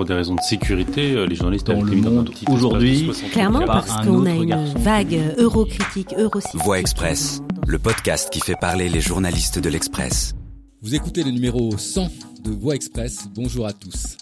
[0.00, 3.10] pour des raisons de sécurité, euh, les journalistes dans le monde aujourd'hui.
[3.32, 8.88] Clairement, parce qu'on a une vague eurocritique, euro Voix Express, le podcast qui fait parler
[8.88, 10.32] les journalistes de l'Express.
[10.80, 12.08] Vous écoutez le numéro 100
[12.42, 13.26] de Voix Express.
[13.34, 14.16] Bonjour à tous.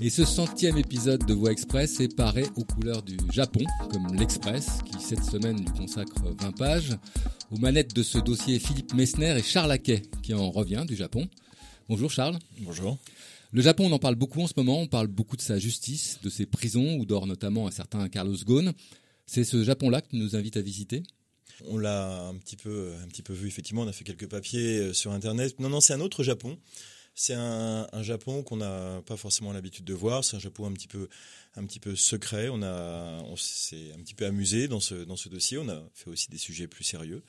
[0.00, 4.78] Et ce centième épisode de Voix Express est paré aux couleurs du Japon, comme l'Express,
[4.86, 6.96] qui cette semaine lui consacre 20 pages.
[7.50, 11.28] Aux manettes de ce dossier, Philippe Messner et Charles Laquet, qui en revient du Japon.
[11.90, 12.38] Bonjour Charles.
[12.62, 12.96] Bonjour.
[13.50, 14.80] Le Japon, on en parle beaucoup en ce moment.
[14.80, 18.36] On parle beaucoup de sa justice, de ses prisons, où dort notamment un certain Carlos
[18.44, 18.72] Ghosn.
[19.26, 21.02] C'est ce Japon-là que tu nous invites à visiter?
[21.66, 23.82] On l'a un petit peu, un petit peu vu effectivement.
[23.82, 25.58] On a fait quelques papiers euh, sur Internet.
[25.60, 26.58] Non, non, c'est un autre Japon.
[27.14, 30.24] C'est un, Japon qu'on n'a pas forcément l'habitude de voir.
[30.24, 31.08] C'est un Japon un petit peu,
[31.56, 32.48] un petit peu secret.
[32.48, 35.58] On on s'est un petit peu amusé dans ce, dans ce dossier.
[35.58, 37.24] On a fait aussi des sujets plus sérieux.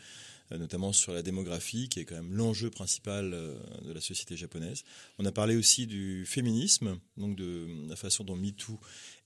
[0.52, 4.36] Euh, notamment sur la démographie, qui est quand même l'enjeu principal euh, de la société
[4.36, 4.84] japonaise.
[5.20, 8.80] On a parlé aussi du féminisme, donc de la façon dont MeToo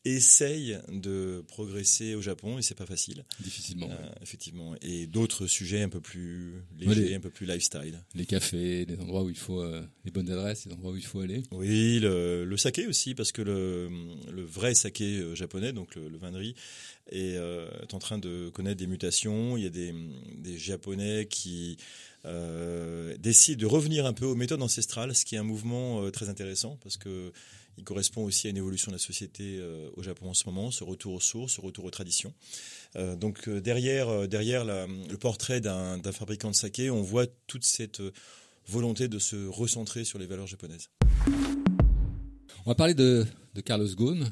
[0.06, 3.24] essaye de progresser au Japon et c'est pas facile.
[3.40, 3.90] Difficilement.
[3.90, 4.76] Euh, effectivement.
[4.82, 8.00] Et d'autres sujets un peu plus légers, un peu plus lifestyle.
[8.16, 9.64] Les cafés, les endroits où il faut,
[10.04, 11.44] les bonnes adresses, les endroits où il faut aller.
[11.52, 13.90] Oui, le, le saké aussi, parce que le,
[14.32, 16.56] le vrai saké japonais, donc le, le vin de riz,
[17.10, 19.58] est, est, en train de connaître des mutations.
[19.58, 19.94] Il y a des,
[20.38, 21.78] des Japonais qui
[22.26, 26.10] euh, décident de revenir un peu aux méthodes ancestrales, ce qui est un mouvement euh,
[26.10, 27.34] très intéressant parce que
[27.78, 30.72] il correspond aussi à une évolution de la société euh, au Japon en ce moment,
[30.72, 32.34] ce retour aux sources, ce retour aux traditions.
[32.96, 38.02] Euh, donc derrière, derrière le portrait d'un fabricant de saké, on voit toute cette
[38.68, 40.90] volonté de se recentrer sur les valeurs japonaises.
[42.66, 44.32] On va parler de, de Carlos Ghosn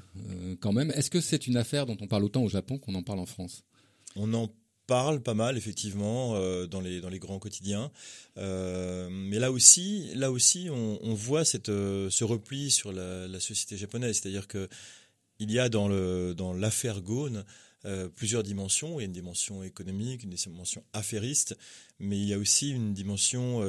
[0.61, 0.91] quand même.
[0.91, 3.25] Est-ce que c'est une affaire dont on parle autant au Japon qu'on en parle en
[3.25, 3.63] France?
[4.15, 4.49] On en
[4.91, 7.93] parle pas mal effectivement euh, dans les dans les grands quotidiens.
[8.35, 13.77] Euh, mais là aussi là aussi on, voit cette euh, ce repli sur la, société
[13.77, 14.19] japonaise.
[14.19, 14.67] C'est-à-dire que
[15.39, 16.99] il y a dans le dans l'affaire
[17.85, 18.99] euh, plusieurs dimensions.
[18.99, 21.57] Il y a une dimension économique une dimension affairiste
[21.99, 23.63] mais il y a aussi une dimension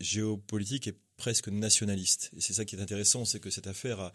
[0.00, 2.32] géopolitique et presque nationaliste.
[2.36, 4.12] Et c'est ça qui est intéressant c'est que cette affaire a,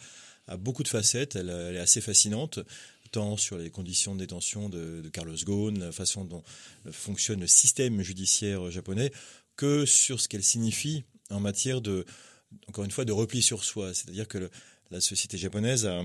[0.48, 1.38] a beaucoup de facettes.
[1.38, 2.60] Elle est assez fascinante
[3.08, 6.44] tant sur les conditions de détention de, Carlos Ghosn, la façon dont
[6.92, 9.12] fonctionne le système judiciaire japonais,
[9.56, 12.06] que sur ce qu'elle signifie en matière de,
[12.68, 13.94] encore une fois, de repli sur soi.
[13.94, 14.50] C'est-à-dire que
[14.92, 16.02] la société japonaise a,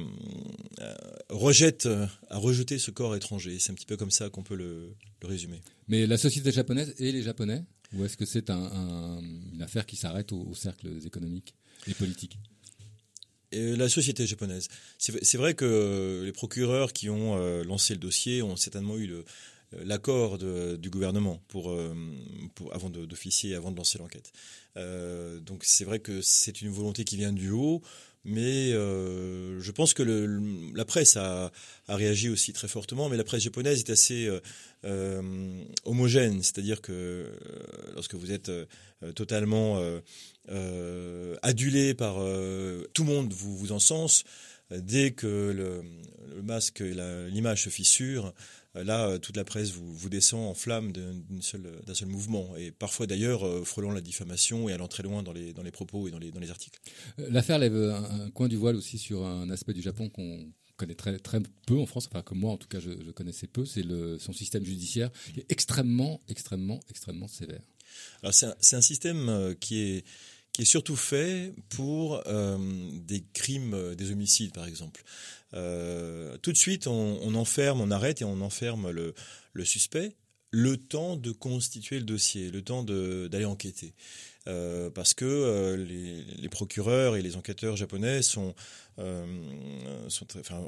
[1.28, 1.88] rejette,
[2.30, 3.58] a rejeté ce corps étranger.
[3.58, 5.60] C'est un petit peu comme ça qu'on peut le, résumer.
[5.88, 9.20] Mais la société japonaise et les Japonais Ou est-ce que c'est un,
[9.52, 11.54] une affaire qui s'arrête aux, aux cercles économiques
[11.86, 12.38] et politiques
[13.52, 14.68] la société japonaise.
[14.98, 19.24] C'est vrai que les procureurs qui ont euh, lancé le dossier ont certainement eu le,
[19.84, 21.94] l'accord du gouvernement euh,
[22.72, 24.32] avant d'officier, avant de lancer l'enquête.
[24.76, 27.82] Euh, donc c'est vrai que c'est une volonté qui vient du haut,
[28.24, 30.02] mais euh, je pense que
[30.74, 31.50] la presse a,
[31.88, 34.40] réagi aussi très fortement, mais la presse japonaise est assez euh,
[34.84, 37.26] euh homogène, c'est-à-dire que
[37.94, 38.50] lorsque vous êtes
[39.14, 39.80] totalement
[41.42, 42.14] adulé par
[42.94, 44.24] tout le monde, vous vous encense.
[44.70, 45.82] Dès que le,
[46.42, 46.94] masque et
[47.30, 48.32] l'image se fissure,
[48.76, 52.56] euh, là, euh, toute la presse vous, vous descend en flamme d'un seul, seul, mouvement,
[52.56, 55.70] et parfois d'ailleurs euh, frôlant la diffamation et allant très loin dans les, dans les
[55.70, 56.78] propos et dans les, dans les articles.
[57.18, 60.94] L'affaire lève un, un, coin du voile aussi sur un aspect du Japon qu'on connaît
[60.94, 63.66] très, très peu en France, enfin comme moi en tout cas je, je connaissais peu,
[63.66, 63.84] c'est
[64.18, 67.62] son système judiciaire qui est extrêmement, extrêmement, extrêmement sévère.
[68.30, 70.04] C'est un, système qui est
[70.52, 72.58] qui est surtout fait pour euh,
[72.92, 75.02] des crimes, des homicides par exemple.
[75.54, 80.14] Euh, tout de suite, on, enferme, on arrête et on enferme le suspect
[80.52, 83.94] le temps de constituer le dossier, le temps d'aller enquêter.
[84.48, 88.20] Euh, parce que euh, les, procureurs et les enquêteurs japonais
[88.98, 89.24] euh,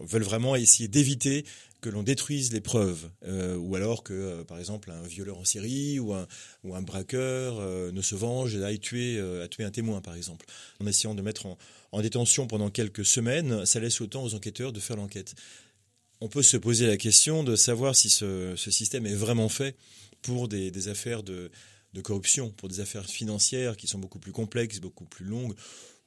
[0.07, 1.45] veulent vraiment essayer d'éviter
[1.81, 3.11] que l'on détruise les preuves,
[3.59, 7.61] ou alors que, par exemple, un violeur en série ou un, braqueur
[7.93, 10.47] ne se venge et aille tuer, un témoin, par exemple.
[10.81, 11.59] En essayant de mettre en,
[11.93, 15.35] en détention pendant quelques semaines, ça laisse autant aux enquêteurs de faire l'enquête.
[16.23, 19.77] On peut se poser la question de savoir si ce, système est vraiment fait
[20.23, 21.51] pour des affaires de,
[21.95, 25.55] de corruption, pour des affaires financières qui sont beaucoup plus complexes, beaucoup plus longues,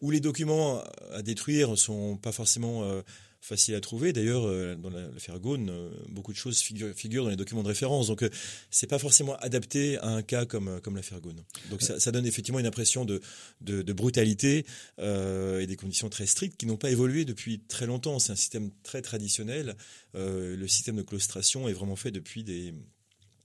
[0.01, 3.01] où les documents à détruire sont pas forcément euh,
[3.41, 4.13] faciles à trouver.
[4.13, 8.07] D'ailleurs, euh, dans l'affaire Gaune, euh, beaucoup de choses figurent, dans les documents de référence.
[8.07, 8.23] Donc,
[8.69, 11.43] c'est pas forcément adapté à un cas comme comme l'affaire Gaune.
[11.69, 14.65] Donc, ça, donne effectivement une impression de brutalité
[14.99, 18.19] et des conditions très strictes qui n'ont pas évolué depuis très longtemps.
[18.19, 19.75] C'est un système très traditionnel.
[20.13, 22.73] le système de claustration est vraiment fait depuis des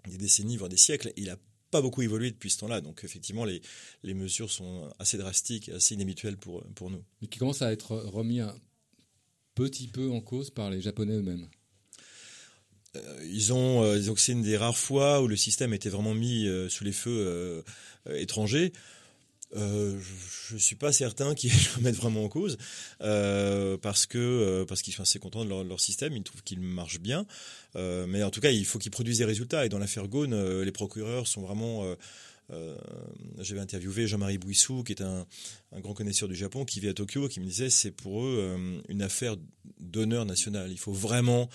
[0.07, 1.13] décennies, voire des siècles.
[1.17, 1.37] Il a
[1.73, 2.81] pas beaucoup évolué depuis ce temps-là.
[2.81, 3.61] Donc effectivement, les,
[4.05, 7.03] les mesures sont assez drastiques assez inhabituelles pour, pour nous.
[7.21, 8.55] Mais qui commence à être remis à,
[9.55, 11.49] petit peu en cause par les Japonais eux-mêmes.
[13.25, 16.85] ils ont, donc c'est une des rares fois où le système était vraiment mis sous
[16.85, 17.65] les feux
[18.07, 18.73] étrangers.
[19.55, 19.99] Euh,
[20.49, 22.57] je, ne suis pas certain qu'ils le mettent vraiment en cause
[23.03, 26.61] euh, parce que euh, parce qu'ils sont assez contents de leur, système, ils trouvent qu'il
[26.61, 27.27] marche bien.
[27.75, 29.67] mais en tout cas, il faut qu'ils produisent des résultats.
[29.67, 31.85] Et dans l'affaire Gaune, les procureurs sont vraiment
[33.39, 35.27] j'avais interviewé Jean-Marie Bouissou, qui est un,
[35.81, 39.03] grand connaisseur du Japon, qui vit à Tokyo, qui me disait c'est pour eux une
[39.03, 39.37] affaire
[39.81, 40.71] d'honneur national.
[40.71, 41.49] Il faut vraiment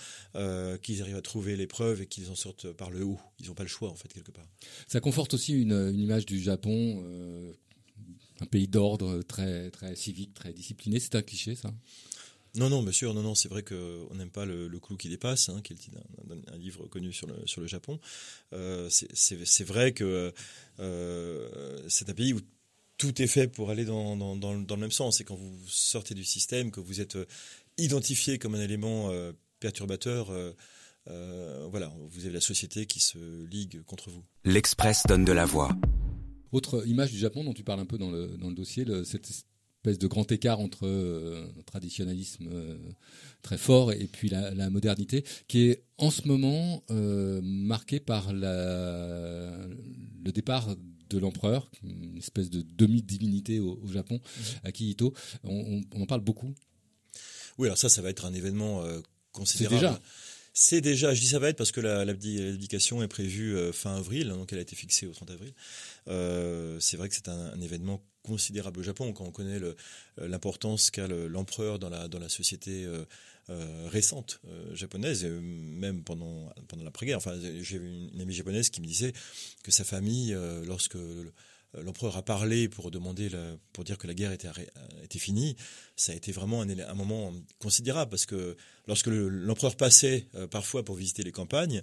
[0.82, 3.20] qu'ils arrivent à trouver les preuves et qu'ils en sortent par le haut.
[3.38, 4.46] Ils n'ont pas le choix, en fait, quelque part.
[4.88, 7.02] Ça conforte aussi une, une image du Japon
[8.42, 11.00] un pays d'ordre très très civique, très discipliné.
[11.00, 11.72] C'est un cliché, ça?
[12.54, 15.48] Non, non, bien sûr, non, non, c'est vrai qu'on n'aime pas le, clou qui dépasse,
[15.48, 18.00] hein, qui est le titre d'un livre connu sur le, sur le Japon.
[18.52, 20.32] Euh, c'est vrai que
[20.80, 22.40] euh, c'est un pays où
[22.96, 25.20] tout est fait pour aller dans, dans, dans, le même sens.
[25.20, 27.26] Et quand vous sortez du système, que vous êtes euh,
[27.76, 29.12] identifié comme un élément
[29.60, 30.32] perturbateur,
[31.70, 34.24] voilà, vous avez la société qui se ligue contre vous.
[34.44, 35.76] L'Express donne de la voix.
[36.52, 39.28] Autre image du Japon dont tu parles un peu dans le, dans le dossier, cette
[39.28, 42.76] espèce de grand écart entre euh, traditionnalisme euh,
[43.42, 49.52] très fort et puis la, modernité, qui est en ce moment euh, marqué par la,
[50.24, 50.74] le départ
[51.10, 54.42] de l'empereur, une espèce de demi-divinité au, Japon, mmh.
[54.64, 55.14] Akihito.
[55.44, 56.52] On, on, en parle beaucoup?
[57.56, 58.82] Oui, alors ça, ça va être un événement
[59.32, 59.76] considérable.
[59.76, 60.00] C'est déjà.
[60.60, 64.30] C'est déjà, je dis ça va être parce que l'abdication est prévue euh, fin avril,
[64.30, 65.54] donc elle a été fixée au 30 avril.
[66.08, 69.74] Euh, c'est vrai que c'est un, événement considérable au Japon quand on connaît euh,
[70.16, 72.88] l'importance qu'a l'empereur dans la, dans la société
[73.86, 74.40] récente
[74.72, 77.18] japonaise, et même pendant, pendant l'après-guerre.
[77.18, 79.12] Enfin, j'ai une, une amie japonaise qui me disait
[79.62, 81.32] que sa famille, lorsque euh,
[81.74, 83.28] l'empereur a parlé pour demander
[83.72, 84.48] pour dire que la guerre était,
[85.02, 85.56] était finie,
[85.96, 88.56] ça a été vraiment un, moment considérable parce que
[88.86, 91.82] lorsque l'empereur passait euh, parfois pour visiter les campagnes,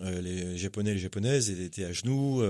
[0.00, 2.42] euh, les Japonais et les Japonaises étaient à genoux,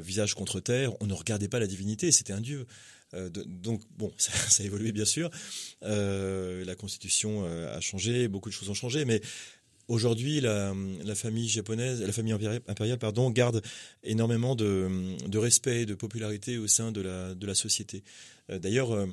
[0.00, 0.92] visage contre terre.
[1.00, 2.66] On ne regardait pas la divinité, c'était un dieu.
[3.12, 5.30] donc bon, ça, ça, a évolué bien sûr.
[5.82, 9.20] la constitution a changé, beaucoup de choses ont changé, mais
[9.90, 10.72] Aujourd'hui, la,
[11.16, 13.60] famille japonaise, la famille impériale, pardon, garde
[14.04, 17.00] énormément de, respect, de popularité au sein de
[17.44, 18.04] la, société.
[18.50, 19.06] Euh, d'ailleurs, euh,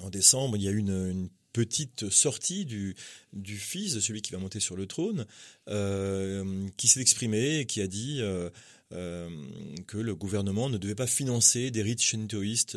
[0.00, 2.96] en décembre, il y a eu une, petite sortie du,
[3.44, 5.26] fils celui qui va monter sur le trône,
[5.68, 8.22] euh, qui s'est exprimé et qui a dit
[8.92, 12.76] que le gouvernement ne devait pas financer des rites shintoïstes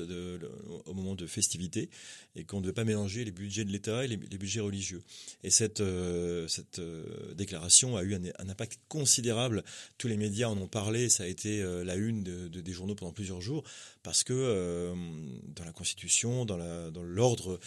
[0.85, 1.89] au moment de festivités
[2.35, 5.01] et qu'on ne devait pas mélanger les budgets de l'État et les, budgets religieux.
[5.43, 9.63] Et cette, euh, cette euh, déclaration a eu un, impact considérable.
[9.97, 13.41] Tous les médias en ont parlé, ça a été la une des journaux pendant plusieurs
[13.41, 13.63] jours,
[14.03, 14.93] parce que
[15.55, 16.57] dans la Constitution, dans
[17.01, 17.59] l'ordre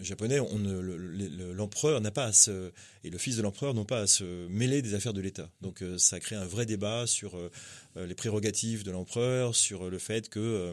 [0.00, 0.38] japonais,
[1.54, 2.72] l'empereur n'a pas à se,
[3.04, 5.50] et le fils de l'empereur n'ont pas à se mêler des affaires de l'État.
[5.60, 7.50] Donc ça a créé un vrai débat euh,
[7.96, 10.72] euh, les prérogatives de l'empereur, sur le fait qu'il euh,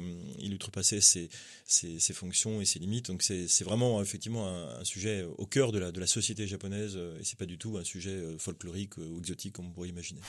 [0.54, 1.30] outrepassait ses,
[1.66, 3.08] ses, fonctions et ses limites.
[3.08, 7.24] Donc c'est vraiment effectivement un, sujet au cœur de la, de la société japonaise et
[7.24, 10.22] c'est pas du tout un sujet folklorique ou exotique comme on pourrait imaginer.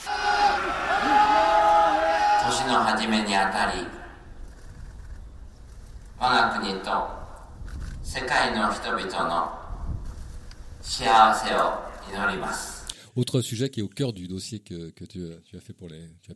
[13.16, 15.24] Autre sujet qui est au cœur du dossier que, tu,
[15.56, 15.88] as fait pour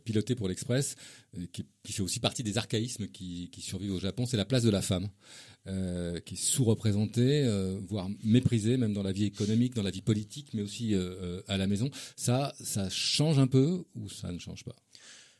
[0.03, 0.95] piloté pour l'Express,
[1.37, 4.71] euh, qui, fait aussi partie des archaïsmes qui, survivent au Japon, c'est la place de
[4.71, 5.07] la femme,
[5.67, 10.01] euh, qui est sous-représentée, euh, voire méprisée, même dans la vie économique, dans la vie
[10.01, 10.95] politique, mais aussi
[11.47, 11.91] à la maison.
[12.15, 14.75] Ça, ça change un peu ou ça ne change pas?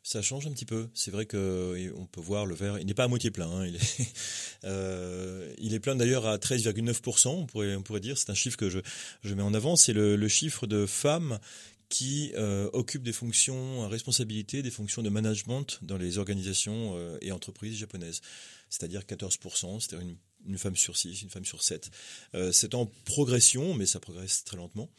[0.03, 0.89] Ça change un petit peu.
[0.93, 2.79] C'est vrai que on peut voir le verre.
[2.79, 3.49] Il n'est pas à moitié plein.
[3.49, 3.67] Hein.
[3.67, 4.13] Il, est,
[4.63, 7.27] euh, il est plein d'ailleurs à 13,9%.
[7.29, 8.17] On pourrait, on pourrait dire.
[8.17, 8.79] C'est un chiffre que je,
[9.23, 9.75] je mets en avant.
[9.75, 11.39] C'est le, chiffre de femmes
[11.89, 17.17] qui euh, occupent des fonctions à responsabilité, des fonctions de management dans les organisations euh,
[17.21, 18.21] et entreprises japonaises.
[18.69, 20.07] C'est-à-dire 14%, c'est-à-dire
[20.47, 21.91] une, femme sur 6, une femme sur 7.
[22.33, 24.89] Euh, c'est en progression, mais ça progresse très lentement.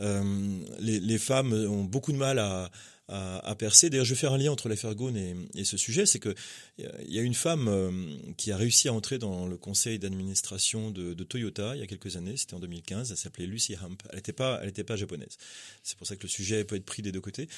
[0.00, 2.70] Euh, les, femmes ont beaucoup de mal à,
[3.08, 3.90] à, percer.
[3.90, 6.34] D'ailleurs, je vais faire un lien entre l'affaire Gaune et, ce sujet, c'est que
[6.78, 7.90] il y a une femme euh,
[8.36, 12.16] qui a réussi à entrer dans le conseil d'administration de, Toyota il y a quelques
[12.16, 14.02] années, c'était en 2015, elle s'appelait Lucy Hamp.
[14.10, 15.36] Elle n'était pas, pas japonaise.
[15.82, 17.48] C'est pour ça que le sujet peut être pris des deux côtés.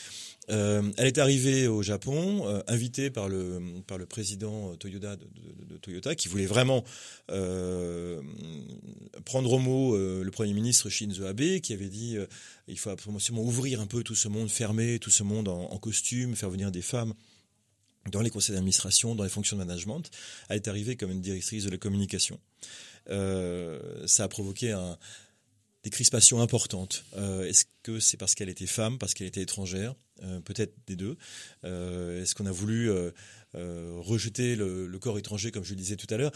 [0.50, 5.76] Euh, elle est arrivée au Japon, euh, invitée par le par le président Toyota de,
[5.78, 6.84] Toyota, qui voulait vraiment
[9.24, 12.16] prendre au mot le premier ministre Shinzo Abe, qui avait dit
[12.68, 16.36] il faut absolument ouvrir un peu tout ce monde fermé, tout ce monde en, costume,
[16.36, 17.14] faire venir des femmes
[18.10, 20.10] dans les conseils d'administration, dans les fonctions de management.
[20.48, 22.38] Elle est arrivée comme une directrice de la communication.
[23.08, 24.76] ça a provoqué
[25.82, 27.04] des crispations importantes.
[27.16, 29.94] Est-ce que c'est parce qu'elle était femme, parce qu'elle était étrangère?
[30.44, 31.16] Peut-être des deux.
[31.64, 32.90] Est-ce qu'on a voulu
[33.54, 36.32] rejeter le, corps étranger, comme je le disais tout à l'heure?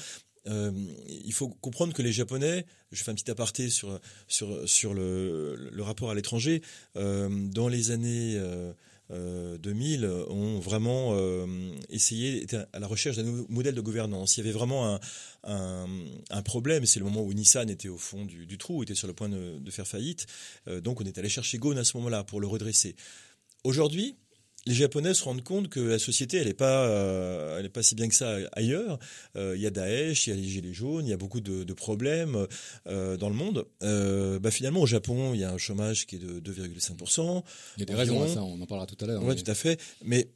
[0.47, 0.73] Euh,
[1.07, 6.11] il faut comprendre que les Japonais, je fais un petit aparté sur, sur, le, rapport
[6.11, 6.63] à l'étranger,
[6.97, 8.41] euh, dans les années
[9.11, 11.47] euh, 2000, euh, ont vraiment euh,
[11.89, 14.37] essayé, étaient à la recherche d'un nouveau modèle de gouvernance.
[14.37, 15.01] Il y avait vraiment
[15.45, 19.15] un, problème, c'est le moment où Nissan était au fond du, trou, était sur le
[19.15, 20.27] point de, faire faillite,
[20.83, 22.97] donc on est allé chercher Ghosn à ce moment-là pour le redresser.
[23.65, 24.17] Aujourd'hui,
[24.67, 27.83] les Japonais se rendent compte que la société, elle n'est pas, euh, elle est pas
[27.83, 28.99] si bien que ça ailleurs.
[29.37, 31.41] Euh, il y a Daesh, il y a les gilets jaunes, il y a beaucoup
[31.41, 32.47] de, de problèmes
[32.87, 33.67] euh, dans le monde.
[33.81, 37.43] bah finalement, au Japon, il y a un chômage qui est de 2,5%.
[37.77, 39.23] Il y a des raisons à ça, on en parlera tout à l'heure.
[39.23, 39.43] Oui, mais...
[39.43, 39.81] tout à fait.
[40.05, 40.29] Mais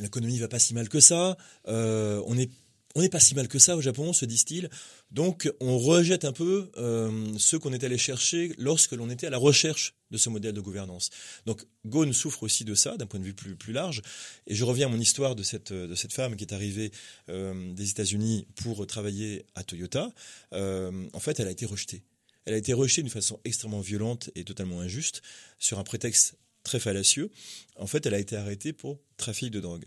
[0.00, 1.36] l'économie va pas si mal que ça.
[1.66, 2.50] on est
[2.94, 4.68] on n'est pas si mal que ça au Japon, se disent-ils.
[5.10, 9.30] Donc, on rejette un peu euh, ce qu'on est allé chercher lorsque l'on était à
[9.30, 11.10] la recherche de ce modèle de gouvernance.
[11.46, 14.02] Donc, Ghosn souffre aussi de ça, d'un point de vue plus, plus large.
[14.46, 16.92] Et je reviens à mon histoire de cette, de cette femme qui est arrivée
[17.28, 20.12] euh, des États-Unis pour travailler à Toyota.
[20.52, 22.02] Euh, en fait, elle a été rejetée.
[22.44, 25.22] Elle a été rejetée d'une façon extrêmement violente et totalement injuste,
[25.58, 27.30] sur un prétexte très fallacieux.
[27.76, 29.86] En fait, elle a été arrêtée pour trafic de drogue.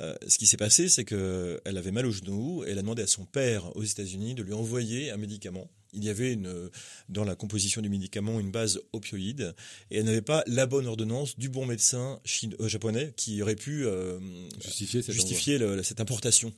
[0.00, 3.02] Euh, ce qui s'est passé, c'est qu'elle avait mal au genou et elle a demandé
[3.02, 6.70] à son père aux États-Unis de lui envoyer un médicament il y avait une,
[7.08, 9.54] dans la composition du médicament une base opioïde
[9.90, 12.20] et elle n'avait pas la bonne ordonnance du bon médecin
[12.60, 14.18] euh, japonais qui aurait pu euh,
[14.60, 16.52] justifier, cette, justifier le, cette importation.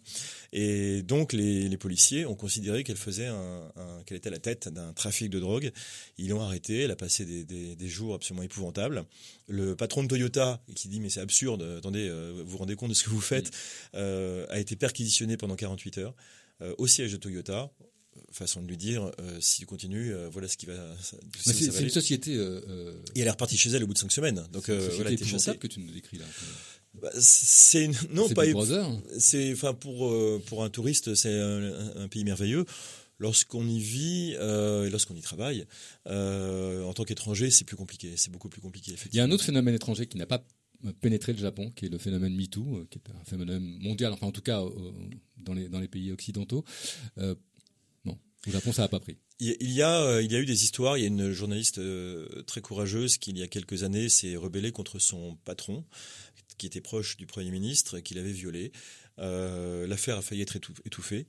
[0.53, 4.39] Et donc les, les policiers ont considéré qu'elle faisait un, un qu'elle était à la
[4.39, 5.73] tête d'un trafic de drogue.
[6.19, 6.83] Ils l'ont arrêtée.
[6.83, 9.05] Elle a passé des, des, des, jours absolument épouvantables.
[9.49, 11.63] Le patron de Toyota qui dit mais c'est absurde.
[11.79, 13.51] Attendez, euh, vous vous rendez compte de ce que vous faites
[13.95, 16.15] euh, a été perquisitionné pendant 48 heures
[16.79, 17.71] au siège de Toyota
[18.35, 20.75] façon de lui dire euh, si tu continues, euh, voilà ce qui va.
[21.39, 22.35] c'est une société.
[22.37, 24.45] Euh, et elle est repartie chez elle au bout de cinq semaines.
[24.53, 26.25] Donc euh, voilà, épouvantable que tu nous décris là.
[27.01, 28.45] Bah, c'est non pas.
[28.47, 29.03] Hein.
[29.19, 32.65] C'est enfin pour pour un touriste, c'est un, un, pays merveilleux.
[33.21, 35.67] Lorsqu'on y vit et lorsqu'on y travaille,
[36.07, 38.15] en tant qu'étranger, c'est plus compliqué.
[38.17, 38.95] C'est beaucoup plus compliqué.
[39.13, 40.45] Il y a un autre phénomène étranger qui n'a pas
[41.01, 44.33] pénétré le Japon, qui est le phénomène MeToo, qui est un phénomène mondial, enfin en
[44.33, 44.63] tout cas
[45.39, 46.65] dans les dans les pays occidentaux.
[48.47, 49.17] Au Japon, ça n'a pas pris.
[49.41, 50.99] Il y a, euh, il y a eu des histoires.
[50.99, 54.37] Il y a une journaliste euh, très courageuse qui, il y a quelques années, s'est
[54.37, 55.85] rebellée contre son patron,
[56.59, 58.73] qui était proche du Premier ministre, qui l'avait violée.
[59.19, 61.27] Euh, L'affaire a failli être étouffée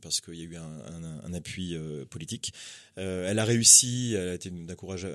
[0.00, 2.52] parce qu'il y a eu un, appui euh, politique.
[2.96, 5.06] Elle a réussi, elle a été d'un courage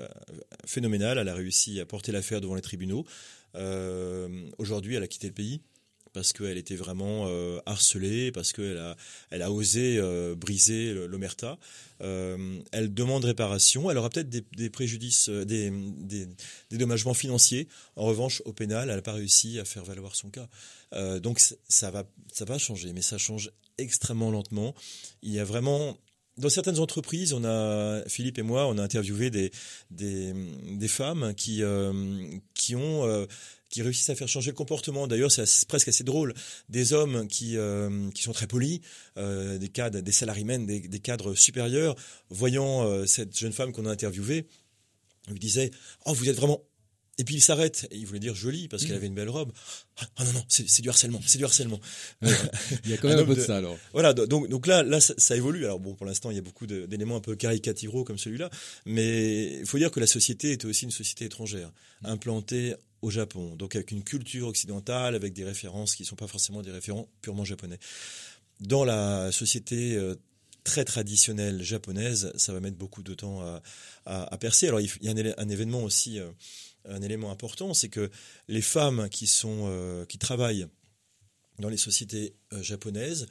[0.66, 3.06] phénoménal, elle a réussi à porter l'affaire devant les tribunaux.
[4.58, 5.62] Aujourd'hui, elle a quitté le pays
[6.12, 8.96] parce qu'elle était vraiment euh, harcelée, parce qu'elle a,
[9.30, 11.58] elle a osé euh, briser l'omerta.
[12.02, 13.90] Euh, elle demande réparation.
[13.90, 16.26] Elle aura peut-être des, préjudices, des, des,
[16.70, 17.68] des, dommagements financiers.
[17.96, 20.48] En revanche, au pénal, elle n'a pas réussi à faire valoir son cas.
[21.20, 24.74] Donc ça va, ça va changer, mais ça change extrêmement lentement.
[25.22, 25.96] Il y a vraiment
[26.36, 29.50] dans certaines entreprises, on a Philippe et moi, on a interviewé des
[29.90, 31.62] des, des femmes qui
[32.78, 33.26] euh,
[33.68, 35.06] qui réussissent à faire changer le comportement.
[35.06, 36.34] D'ailleurs, c'est presque assez drôle.
[36.68, 38.80] Des hommes qui, euh, qui sont très polis,
[39.16, 41.94] euh, des cadres, des salarymen, des, des cadres supérieurs,
[42.30, 44.46] voyant cette jeune femme qu'on a interviewée,
[45.28, 45.70] lui disaient
[46.06, 46.62] Oh, vous êtes vraiment.
[47.20, 48.96] Et puis il s'arrête, et il voulait dire jolie parce qu'elle mmh.
[48.96, 49.52] avait une belle robe.
[49.98, 51.78] Ah, ah non, non, c'est du harcèlement, c'est du harcèlement.
[52.22, 53.76] il y a quand même un, un peu de, de, ça alors.
[53.92, 55.66] Voilà, donc, donc là, là ça, ça, évolue.
[55.66, 58.48] Alors bon, pour l'instant, il y a beaucoup d'éléments un peu caricaturaux comme celui-là,
[58.86, 61.70] mais il faut dire que la société était aussi une société étrangère,
[62.04, 66.26] implantée au Japon, donc avec une culture occidentale, avec des références qui ne sont pas
[66.26, 67.78] forcément des référents purement japonais.
[68.60, 70.14] Dans la société euh,
[70.64, 73.62] très traditionnelle japonaise, ça va mettre beaucoup de temps à,
[74.06, 74.68] à, à percer.
[74.68, 76.30] Alors il y a un, un événement aussi, euh,
[76.84, 78.10] un élément important, c'est que
[78.48, 80.66] les femmes qui sont euh, qui travaillent
[81.58, 83.26] dans les sociétés euh, japonaises,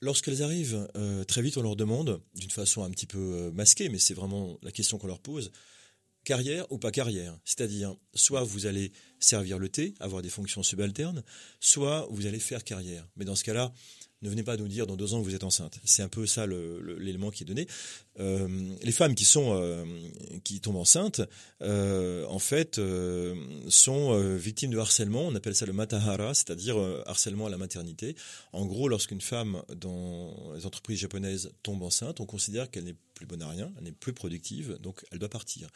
[0.00, 3.98] lorsqu'elles arrivent, euh, très vite on leur demande, d'une façon un petit peu masquée, mais
[3.98, 5.50] c'est vraiment la question qu'on leur pose,
[6.24, 7.38] carrière ou pas carrière.
[7.44, 11.24] C'est-à-dire, soit vous allez servir le thé, avoir des fonctions subalternes,
[11.60, 13.08] soit vous allez faire carrière.
[13.16, 13.72] Mais dans ce cas-là,
[14.22, 15.78] ne venez pas nous dire dans deux ans que vous êtes enceinte.
[15.84, 17.66] C'est un peu ça l'élément qui est donné.
[18.18, 18.48] Euh,
[18.82, 19.84] les femmes qui euh,
[20.60, 21.20] tombent enceintes,
[21.62, 22.80] euh, en fait,
[23.68, 25.22] sont victimes de harcèlement.
[25.22, 28.16] On appelle ça le matahara, c'est-à-dire harcèlement à la maternité.
[28.52, 33.26] En gros, lorsqu'une femme dans les entreprises japonaises tombe enceinte, on considère qu'elle n'est plus
[33.26, 35.68] bonne à rien, elle n'est plus productive, donc elle doit partir.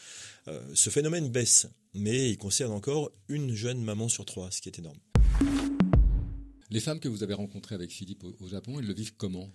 [0.74, 4.78] ce phénomène baisse, mais il concerne encore une jeune maman sur trois, ce qui est
[4.78, 4.98] énorme.
[6.72, 9.48] Les femmes que vous avez rencontrées avec Philippe au, Japon, elles le vivent comment?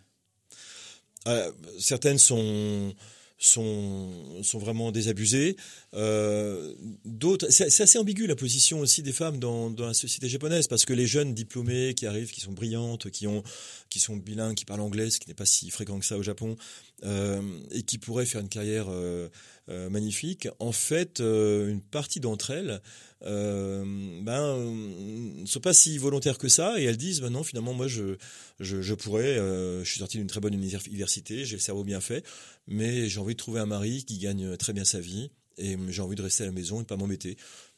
[1.77, 2.95] Certaines sont
[3.37, 5.57] sont, sont vraiment désabusées.
[5.93, 6.73] Euh,
[7.05, 10.85] d'autres, c'est assez ambigu la position aussi des femmes dans, dans, la société japonaise parce
[10.85, 13.43] que les jeunes diplômés qui arrivent, qui sont brillantes, qui ont,
[13.89, 16.23] qui sont bilingues, qui parlent anglais, ce qui n'est pas si fréquent que ça au
[16.23, 19.29] Japon, euh, et qui pourraient faire une carrière euh,
[19.69, 20.47] euh magnifique.
[20.59, 22.81] En fait, euh, une partie d'entre elles
[23.23, 23.83] euh,
[24.21, 27.87] ben, ne sont pas si volontaires que ça et elles disent ben non finalement moi
[27.87, 28.15] je
[28.59, 32.23] je, je pourrais je suis sorti d'une très bonne université j'ai le cerveau bien fait
[32.67, 36.01] mais j'ai envie de trouver un mari qui gagne très bien sa vie et j'ai
[36.01, 37.37] envie de rester à la maison et de pas m'embêter.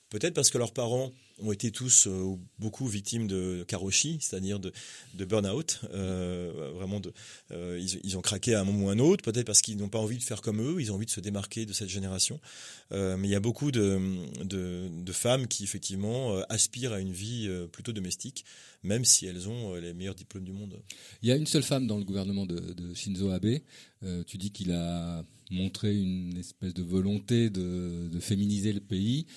[0.10, 1.12] Peut-être parce que leurs parents
[1.42, 4.72] ont été tous euh, beaucoup victimes de karoshi, c'est-à-dire de,
[5.26, 5.82] burn-out.
[5.94, 7.02] Euh, vraiment,
[7.52, 9.24] euh, ils, ont craqué à un moment ou à un autre.
[9.24, 11.20] Peut-être parce qu'ils n'ont pas envie de faire comme eux, ils ont envie de se
[11.20, 12.40] démarquer de cette génération.
[12.92, 14.00] Mais il y a beaucoup de,
[15.12, 18.46] femmes qui effectivement aspirent à une vie plutôt domestique,
[18.84, 20.80] même si elles ont les meilleurs diplômes du monde.
[21.22, 23.60] Il y a une seule femme dans le gouvernement de, Shinzo Abe.
[24.26, 29.28] tu dis qu'il a montré une espèce de volonté de féminiser le pays.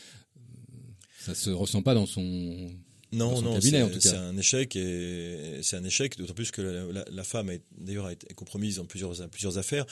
[1.24, 2.70] Ça se ressent pas dans son
[3.12, 7.50] non, non, c'est un échec et c'est un échec, d'autant plus que la, la, femme
[7.50, 9.84] est d'ailleurs est compromise dans plusieurs plusieurs affaires.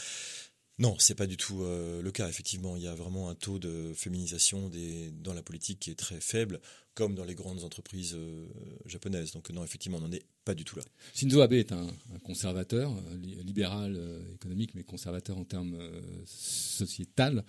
[0.79, 2.27] Non, c'est pas du tout euh, le cas.
[2.27, 5.99] Effectivement, il y a vraiment un taux de féminisation des, dans la politique qui est
[5.99, 6.59] très faible,
[6.95, 8.47] comme dans les grandes entreprises euh,
[8.87, 9.33] japonaises.
[9.33, 10.83] Donc non, effectivement, on n'en est pas du tout là.
[11.15, 13.99] Shinzo Abe est un, un conservateur, euh, libéral
[14.35, 15.79] économique, mais conservateur en termes
[16.27, 17.45] sociétal.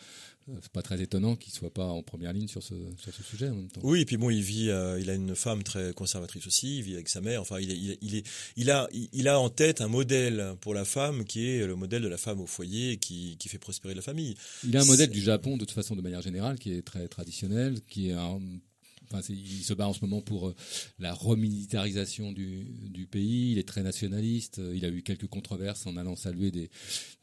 [0.62, 3.50] C'est pas très étonnant qu'il soit pas en première ligne sur ce, sur ce sujet
[3.50, 3.81] en même temps.
[3.83, 4.65] Oui, et puis bon, il vit,
[5.00, 6.79] il a une femme très conservatrice aussi.
[6.79, 7.41] Il vit avec sa mère.
[7.41, 10.83] Enfin, il, est, il, est, il a, il a en tête un modèle pour la
[10.83, 14.01] femme qui est le modèle de la femme au foyer qui, qui fait prospérer la
[14.01, 14.36] famille.
[14.63, 17.07] Il a un modèle du Japon de toute façon de manière générale qui est très
[17.07, 18.39] traditionnel, qui est un
[19.13, 20.55] Enfin, il se bat en ce moment pour euh,
[20.99, 23.51] la remilitarisation du, du, pays.
[23.51, 24.59] Il est très nationaliste.
[24.59, 26.69] Euh, il a eu quelques controverses en allant saluer des,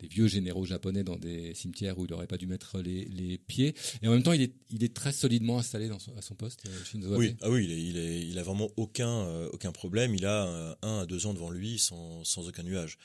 [0.00, 3.38] des vieux généraux japonais dans des cimetières où il n'aurait pas dû mettre les, les,
[3.38, 3.74] pieds.
[4.02, 6.34] Et en même temps, il est, il est très solidement installé dans son, à son
[6.34, 7.18] poste, euh, Shinzo Abe.
[7.18, 10.14] Oui, ah oui, il, est, il, est, il a vraiment aucun, aucun problème.
[10.14, 12.98] Il a un à deux ans devant lui sans, sans aucun nuage.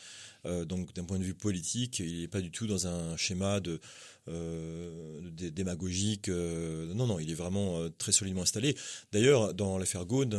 [0.46, 3.60] Euh, donc, d'un point de vue politique, il n'est pas du tout dans un schéma
[3.60, 3.80] de
[4.28, 6.30] euh, démagogique.
[6.30, 8.76] Euh, non, non, il est vraiment très solidement installé.
[9.12, 10.38] D'ailleurs, dans l'affaire Gaune,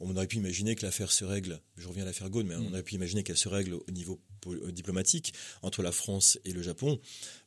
[0.00, 2.68] on aurait pu imaginer que l'affaire se règle, je reviens à l'affaire Gaune, mais on
[2.68, 2.72] mm.
[2.72, 4.20] aurait pu imaginer qu'elle se règle au niveau
[4.72, 7.00] diplomatique entre la France et le Japon.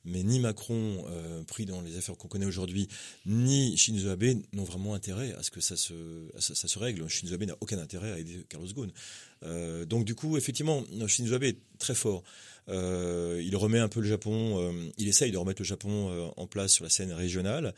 [0.07, 1.05] Mais ni Macron,
[1.47, 2.87] pris dans les affaires qu'on connaît aujourd'hui,
[3.25, 7.07] ni Shinzo Abe n'ont vraiment intérêt à ce que ça se, règle.
[7.07, 9.85] Shinzo Abe n'a aucun intérêt à aider Carlos Ghosn.
[9.85, 12.23] donc du coup, effectivement, Shinzo Abe est très fort.
[12.69, 16.27] Euh, il remet un peu le Japon, euh, il essaye de remettre le Japon euh,
[16.35, 17.73] en place sur la scène régionale.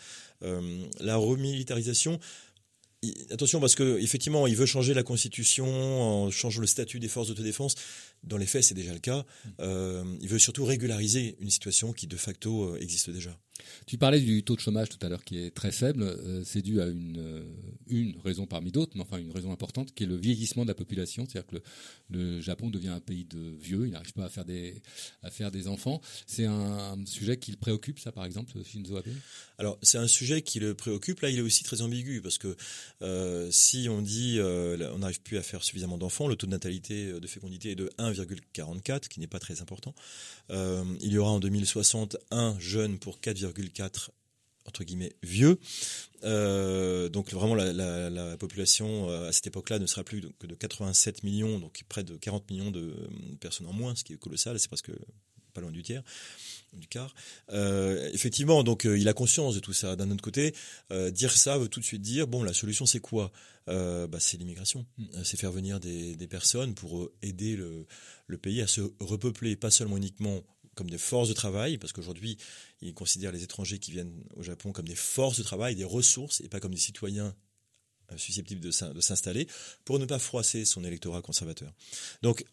[0.99, 2.19] la remilitarisation,
[3.29, 5.67] attention parce que effectivement, il veut changer la constitution
[6.01, 7.75] en changeant le statut des forces d'autodéfense.
[8.23, 9.25] Dans les faits, c'est déjà le cas.
[9.59, 13.37] il veut surtout régulariser une situation qui de facto existe déjà.
[13.85, 16.03] Tu parlais du taux de chômage tout à l'heure qui est très faible.
[16.03, 17.43] Euh, c'est dû à une, euh,
[17.87, 20.75] une raison parmi d'autres, mais enfin une raison importante qui est le vieillissement de la
[20.75, 21.25] population.
[21.25, 21.61] C'est-à-dire que le,
[22.09, 24.81] le, Japon devient un pays de vieux, il n'arrive pas à faire des,
[25.23, 26.01] à faire des enfants.
[26.27, 29.05] C'est un, sujet qui le préoccupe, ça par exemple, Shinzo Abe?
[29.57, 31.21] Alors c'est un sujet qui le préoccupe.
[31.21, 32.55] Là, il est aussi très ambigu parce que
[33.01, 36.51] euh, si on dit euh, on n'arrive plus à faire suffisamment d'enfants, le taux de
[36.51, 39.93] natalité de fécondité est de 1,44, qui n'est pas très important.
[40.51, 43.19] Euh, il y aura en 2060 un jeune pour
[43.51, 44.09] 4,4
[44.65, 45.59] entre guillemets vieux.
[46.23, 50.47] Euh, donc vraiment la, la, la, population euh, à cette époque-là ne sera plus que
[50.47, 52.93] de 87 millions, donc près de 40 millions de
[53.39, 54.91] personnes en moins, ce qui est colossal, c'est presque
[55.53, 56.03] pas loin du tiers
[56.73, 57.13] du quart.
[57.51, 59.95] Euh, effectivement, donc euh, il a conscience de tout ça.
[59.95, 60.53] D'un autre côté,
[60.91, 63.31] euh, dire ça veut tout de suite dire bon, la solution c'est quoi?
[63.67, 64.85] Euh, bah, C'est l'immigration.
[64.97, 65.05] Mm.
[65.23, 70.43] C'est faire venir des, personnes pour aider le, pays à se repeupler, pas seulement uniquement
[70.79, 72.37] comme des forces de travail, parce qu'aujourd'hui,
[72.81, 76.39] il considère les étrangers qui viennent au Japon comme des forces de travail, des ressources,
[76.39, 77.35] et pas comme des citoyens
[78.15, 79.47] susceptibles de s'installer,
[79.83, 81.73] pour ne pas froisser son électorat conservateur.
[82.21, 82.45] Donc,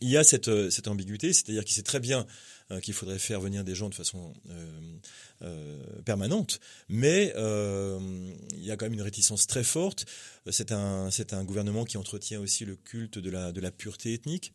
[0.00, 2.24] il y a cette, cette ambiguïté, c'est-à-dire qu'il sait très bien
[2.70, 4.98] euh, qu'il faudrait faire venir des gens de façon euh,
[5.42, 10.06] euh, permanente, mais il y a quand même une réticence très forte.
[10.50, 14.54] C'est un, gouvernement qui entretient aussi le culte de la pureté ethnique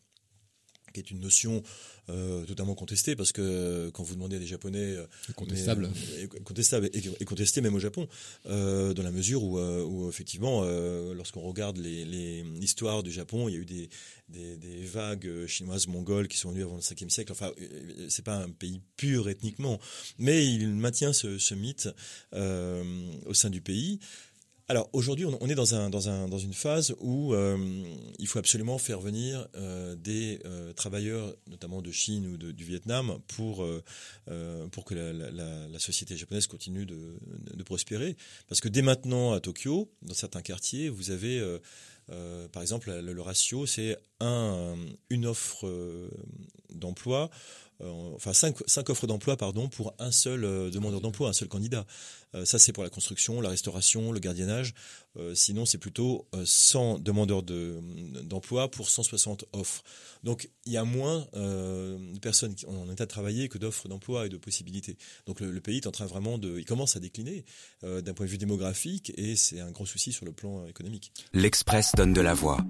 [0.92, 1.62] qui est une notion
[2.08, 4.96] euh, totalement contestée parce que quand vous demandez à des Japonais
[5.36, 5.90] contestable,
[6.44, 8.08] contestable et, contesté même au Japon
[8.46, 10.64] euh, dans la mesure où, où effectivement
[11.14, 13.88] lorsqu'on regarde l'histoire les, du Japon il y a eu des,
[14.28, 17.32] des, des, vagues chinoises mongoles qui sont venues avant le 5e siècle.
[17.32, 19.78] Enfin, euh, c'est pas un pays pur ethniquement,
[20.18, 21.88] mais il maintient ce, ce mythe
[22.34, 22.84] euh,
[23.26, 24.00] au sein du pays.
[24.70, 27.56] Alors aujourd'hui, on est dans, un, dans, un, dans une phase où euh,
[28.18, 33.18] il faut absolument faire venir euh, des euh, travailleurs, notamment de Chine ou du Vietnam,
[33.28, 33.66] pour,
[34.72, 37.16] pour que la, la, la, société japonaise continue de,
[37.54, 38.14] de, prospérer.
[38.46, 41.42] Parce que dès maintenant, à Tokyo, dans certains quartiers, vous avez,
[42.52, 44.76] par exemple, le, le ratio, c'est un,
[45.08, 45.66] une offre
[46.78, 47.30] d'emploi
[47.80, 51.48] euh, enfin cinq, cinq offres d'emploi pardon pour un seul euh, demandeur d'emploi, un seul
[51.48, 51.86] candidat.
[52.34, 54.74] Euh, ça c'est pour la construction, la restauration, le gardiennage.
[55.34, 59.82] sinon c'est plutôt 100 demandeurs d'emploi pour 160 offres.
[60.22, 64.26] Donc il y a moins de personnes qui, en état de travailler que d'offres d'emploi
[64.26, 64.96] et de possibilités.
[65.26, 67.44] Donc le, pays est en train vraiment de, il commence à décliner
[67.82, 71.12] d'un point de vue démographique et c'est un gros souci sur le plan économique.
[71.32, 72.64] L'Express donne de la voix.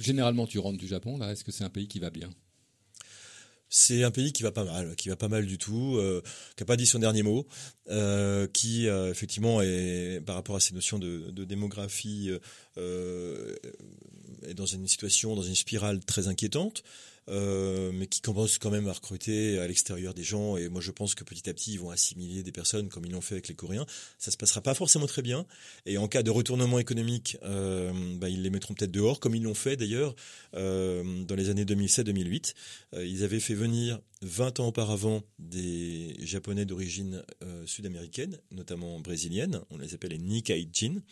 [0.00, 2.30] Généralement, tu rentres du Japon, là, est-ce que c'est un pays qui va bien?
[3.74, 6.20] C'est un pays qui va pas mal, qui va pas mal du tout, euh,
[6.56, 7.46] qui a pas dit son dernier mot,
[7.88, 12.30] euh, qui euh, effectivement est par rapport à ces notions de, démographie
[14.46, 16.82] est dans une situation, dans une spirale très inquiétante.
[17.28, 20.56] Euh, mais qui commence quand même à recruter à l'extérieur des gens.
[20.56, 23.12] Et moi, je pense que petit à petit, ils vont assimiler des personnes comme ils
[23.12, 23.86] l'ont fait avec les Coréens.
[24.18, 25.46] Ça se passera pas forcément très bien.
[25.86, 29.42] Et en cas de retournement économique, euh, bah, ils les mettront peut-être dehors, comme ils
[29.42, 30.16] l'ont fait d'ailleurs
[30.54, 32.54] euh, dans les années 2007-2008.
[32.94, 39.60] Euh, ils avaient fait venir 20 ans auparavant des Japonais d'origine euh, sud-américaine, notamment brésilienne.
[39.70, 41.02] On les appelle les Nikkei-jin.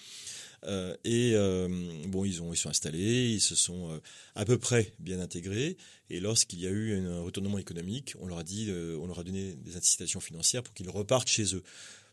[0.66, 1.68] Euh, et euh,
[2.08, 3.98] bon, ils ont ils sont installés, ils se sont euh,
[4.34, 5.76] à peu près bien intégrés.
[6.10, 8.70] Et lorsqu'il y a eu un retournement économique, on leur a dit,
[9.00, 11.62] on leur a donné des incitations financières pour qu'ils repartent chez eux.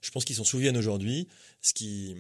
[0.02, 1.28] Je pense qu'ils s'en souviennent aujourd'hui,
[1.64, 2.16] ce qui,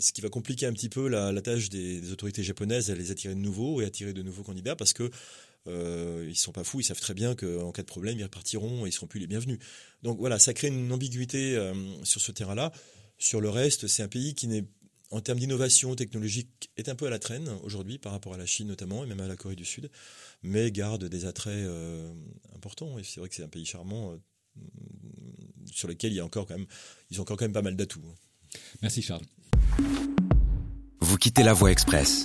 [0.00, 2.94] ce qui va compliquer un petit peu la, la tâche des, des, autorités japonaises à
[2.94, 5.10] les attirer de nouveau et attirer de nouveaux candidats parce que
[5.66, 8.86] euh, ils sont pas fous, ils savent très bien qu'en cas de problème, ils repartiront
[8.86, 9.58] et ils seront plus les bienvenus.
[10.02, 11.58] Donc voilà, ça crée une ambiguïté
[12.04, 12.72] sur ce terrain-là.
[13.18, 14.64] Sur le reste, c'est un pays qui n'est
[15.10, 18.46] en termes d'innovation technologique, est un peu à la traîne aujourd'hui par rapport à la
[18.46, 19.90] Chine notamment et même à la Corée du Sud,
[20.42, 22.12] mais garde des attraits euh,
[22.54, 22.98] importants.
[22.98, 24.16] Et c'est vrai que c'est un pays charmant euh,
[25.72, 26.66] sur lequel il y a encore quand même,
[27.10, 28.02] ils ont encore quand même pas mal d'atouts.
[28.82, 29.24] Merci Charles.
[31.00, 32.24] Vous quittez la Voie Express.